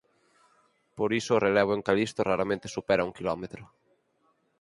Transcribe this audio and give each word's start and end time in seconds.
Por 0.97 1.09
iso 1.19 1.31
o 1.35 1.41
relevo 1.47 1.71
en 1.77 1.81
Calisto 1.87 2.21
raramente 2.29 2.73
supera 2.75 3.07
un 3.07 3.13
quilómetro. 3.17 3.63